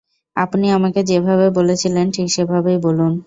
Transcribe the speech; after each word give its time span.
আপনি 0.35 0.65
আমাকে 0.71 0.99
যেভাবে 1.03 1.47
বলেছিলেন 1.49 2.05
ঠিক 2.11 2.27
সেভাবেই 2.35 2.77
বলুন। 2.83 3.11